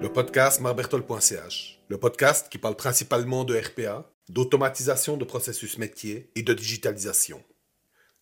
[0.00, 6.42] Le podcast marbertol.ch, le podcast qui parle principalement de RPA, d'automatisation de processus métier et
[6.42, 7.42] de digitalisation.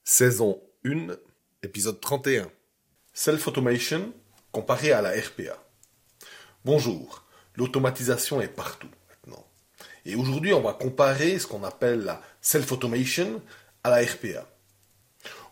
[0.04, 1.17] Saison 1,
[1.62, 2.51] épisode 31.
[3.13, 4.13] Self-automation
[4.53, 5.63] comparé à la RPA.
[6.65, 7.24] Bonjour,
[7.56, 9.47] l'automatisation est partout maintenant.
[10.04, 13.42] Et aujourd'hui, on va comparer ce qu'on appelle la self-automation
[13.85, 14.47] à la RPA.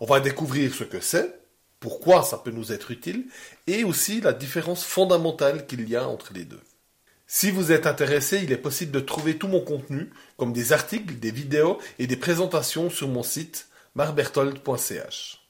[0.01, 1.46] On va découvrir ce que c'est,
[1.81, 3.27] pourquoi ça peut nous être utile,
[3.67, 6.63] et aussi la différence fondamentale qu'il y a entre les deux.
[7.27, 11.19] Si vous êtes intéressé, il est possible de trouver tout mon contenu, comme des articles,
[11.19, 15.43] des vidéos et des présentations sur mon site marbertold.ch.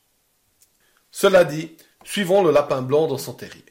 [1.11, 3.65] Cela dit, suivons le lapin blanc dans son terrier.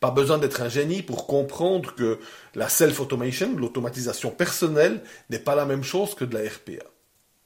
[0.00, 2.20] Pas besoin d'être un génie pour comprendre que
[2.54, 6.84] la self-automation, l'automatisation personnelle, n'est pas la même chose que de la RPA.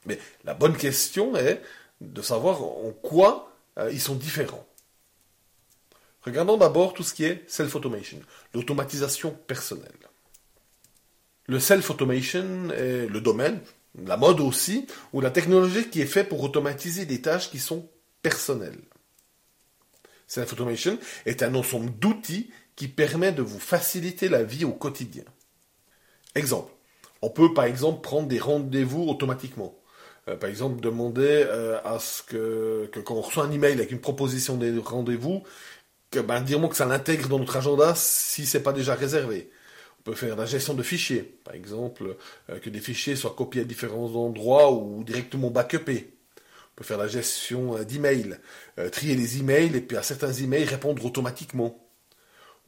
[0.06, 1.62] Mais la bonne question est
[2.00, 4.66] de savoir en quoi euh, ils sont différents.
[6.22, 8.20] Regardons d'abord tout ce qui est self-automation,
[8.52, 9.90] l'automatisation personnelle.
[11.46, 13.60] Le self-automation est le domaine,
[14.04, 17.88] la mode aussi, ou la technologie qui est faite pour automatiser des tâches qui sont
[18.22, 18.82] personnelles.
[20.26, 25.24] Self-automation est un ensemble d'outils qui permet de vous faciliter la vie au quotidien.
[26.34, 26.72] Exemple,
[27.22, 29.79] on peut par exemple prendre des rendez-vous automatiquement.
[30.30, 34.00] Euh, par exemple, demander euh, à ce que, quand on reçoit un email avec une
[34.00, 35.42] proposition de rendez-vous,
[36.10, 39.50] que ben, dire que ça l'intègre dans notre agenda si c'est pas déjà réservé.
[40.00, 42.16] On peut faire la gestion de fichiers, par exemple,
[42.50, 46.14] euh, que des fichiers soient copiés à différents endroits ou directement backupés.
[46.72, 48.38] On peut faire la gestion d'emails,
[48.92, 51.89] trier les emails et puis à certains emails répondre automatiquement.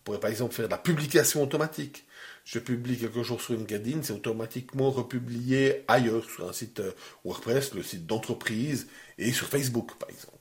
[0.05, 2.05] Pourrait par exemple faire de la publication automatique
[2.45, 6.93] je publie quelque chose sur LinkedIn, c'est automatiquement republié ailleurs, sur un site euh,
[7.25, 10.39] WordPress, le site d'entreprise, et sur Facebook, par exemple.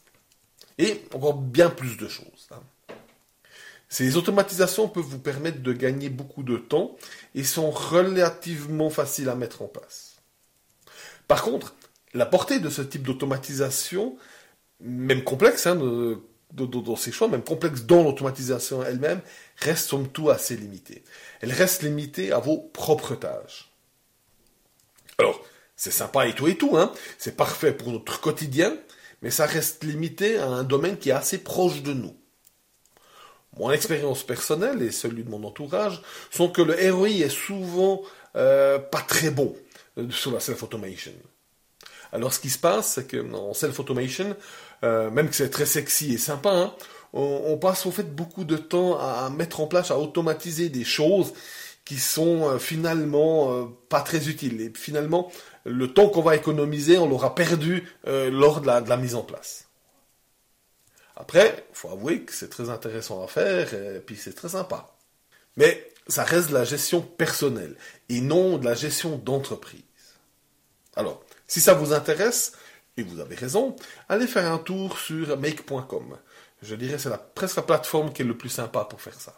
[0.78, 2.50] Et encore bien plus de choses.
[2.52, 2.62] Hein.
[3.88, 6.98] Ces automatisations peuvent vous permettre de gagner beaucoup de temps
[7.36, 10.16] et sont relativement faciles à mettre en place.
[11.28, 11.76] Par contre,
[12.14, 14.18] la portée de ce type d'automatisation,
[14.80, 15.78] même complexe, hein,
[16.54, 19.22] dans ses choix, même complexe dans l'automatisation elle-même,
[19.58, 21.04] reste somme tout assez limitée.
[21.42, 23.72] Elle reste limitée à vos propres tâches.
[25.18, 25.44] Alors,
[25.76, 26.92] c'est sympa et tout et tout, hein.
[27.18, 28.76] C'est parfait pour notre quotidien,
[29.22, 32.16] mais ça reste limité à un domaine qui est assez proche de nous.
[33.58, 36.02] Mon expérience personnelle et celui de mon entourage
[36.32, 38.02] sont que le ROI est souvent
[38.36, 39.56] euh, pas très bon
[39.98, 41.12] euh, sur la self-automation.
[42.12, 44.36] Alors ce qui se passe, c'est que en self-automation,
[44.84, 46.74] euh, même que c'est très sexy et sympa, hein,
[47.14, 51.34] on, passe au fait beaucoup de temps à, mettre en place, à automatiser des choses
[51.84, 54.62] qui sont euh, finalement euh, pas très utiles.
[54.62, 55.32] Et finalement,
[55.66, 59.68] le temps qu'on va économiser, on l'aura perdu lors de la, mise en place.
[61.16, 64.96] Après, faut avouer que c'est très intéressant à faire et puis c'est très sympa.
[65.58, 67.76] Mais ça reste de la gestion personnelle
[68.10, 69.82] et non de la gestion d'entreprise.
[70.96, 72.54] Alors, si ça vous intéresse,
[72.96, 73.76] et vous avez raison,
[74.08, 76.18] allez faire un tour sur make.com.
[76.62, 79.38] Je dirais c'est la, presque la plateforme qui est le plus sympa pour faire ça.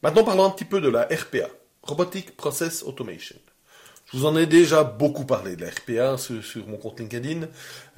[0.00, 1.48] Maintenant parlons un petit peu de la RPA,
[1.82, 3.34] Robotic Process Automation.
[4.12, 7.48] Je vous en ai déjà beaucoup parlé de la RPA sur, mon compte LinkedIn,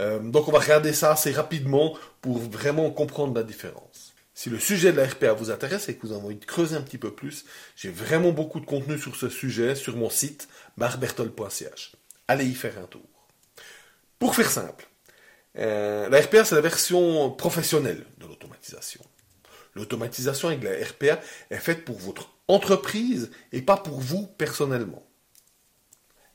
[0.01, 4.15] euh, donc on va regarder ça assez rapidement pour vraiment comprendre la différence.
[4.33, 6.77] Si le sujet de la RPA vous intéresse et que vous avez envie de creuser
[6.77, 7.45] un petit peu plus,
[7.77, 11.93] j'ai vraiment beaucoup de contenu sur ce sujet sur mon site marbertol.ch
[12.29, 13.03] allez y faire un tour.
[14.19, 14.89] Pour faire simple,
[15.59, 19.03] euh, la RPA, c'est la version professionnelle de l'automatisation.
[19.75, 21.21] L'automatisation avec la RPA
[21.51, 25.07] est faite pour votre entreprise et pas pour vous personnellement.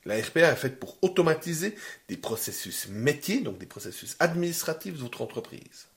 [0.06, 1.76] La RPA est faite pour automatiser
[2.08, 5.88] des processus métiers, donc des processus administratifs de votre entreprise.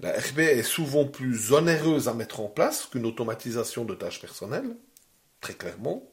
[0.00, 4.76] La RPA est souvent plus onéreuse à mettre en place qu'une automatisation de tâches personnelles,
[5.40, 6.08] très clairement.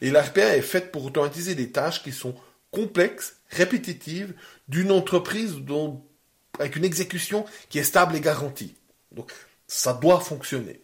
[0.00, 2.34] Et la RPA est faite pour automatiser des tâches qui sont
[2.70, 4.34] complexes, répétitives,
[4.68, 5.56] d'une entreprise
[6.58, 8.74] avec une exécution qui est stable et garantie.
[9.12, 9.32] Donc,
[9.66, 10.80] ça doit fonctionner.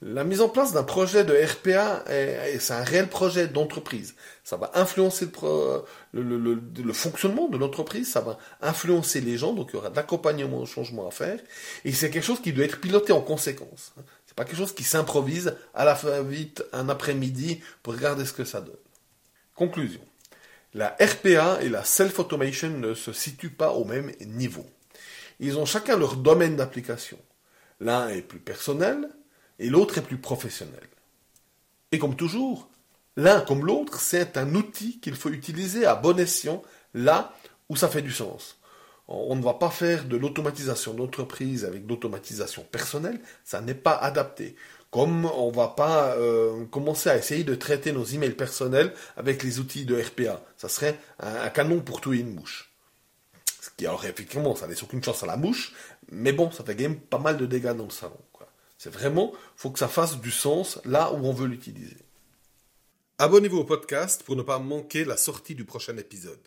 [0.00, 2.04] La mise en place d'un projet de RPA,
[2.60, 4.14] c'est un réel projet d'entreprise.
[4.44, 5.28] Ça va influencer
[6.12, 9.96] le, le fonctionnement de l'entreprise, ça va influencer les gens, donc il y aura de
[9.96, 11.40] l'accompagnement au changement à faire,
[11.84, 13.92] et c'est quelque chose qui doit être piloté en conséquence
[14.38, 18.44] pas quelque chose qui s'improvise à la fin vite un après-midi pour regarder ce que
[18.44, 18.76] ça donne.
[19.56, 20.00] Conclusion.
[20.74, 24.64] La RPA et la self-automation ne se situent pas au même niveau.
[25.40, 27.18] Ils ont chacun leur domaine d'application.
[27.80, 29.08] L'un est plus personnel
[29.58, 30.86] et l'autre est plus professionnel.
[31.90, 32.68] Et comme toujours,
[33.16, 36.62] l'un comme l'autre, c'est un outil qu'il faut utiliser à bon escient
[36.94, 37.34] là
[37.68, 38.57] où ça fait du sens.
[39.08, 44.54] On ne va pas faire de l'automatisation d'entreprise avec l'automatisation personnelle, ça n'est pas adapté.
[44.90, 49.60] Comme on va pas euh, commencer à essayer de traiter nos emails personnels avec les
[49.60, 50.42] outils de RPA.
[50.56, 52.70] Ça serait un, canon pour tuer une mouche.
[53.60, 55.72] Ce qui, alors effectivement, ça laisse aucune chance à la mouche,
[56.10, 58.16] mais bon, ça fait quand même pas mal de dégâts dans le salon.
[58.78, 61.96] C'est vraiment, faut que ça fasse du sens là où on veut l'utiliser.
[63.18, 66.38] Abonnez-vous au podcast pour ne pas manquer la sortie du prochain épisode.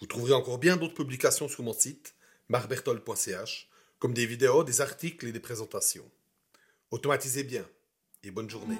[0.00, 2.14] Vous trouverez encore bien d'autres publications sur mon site,
[2.48, 3.68] marbertol.ch,
[3.98, 6.10] comme des vidéos, des articles et des présentations.
[6.90, 7.66] Automatisez bien
[8.24, 8.78] et bonne journée.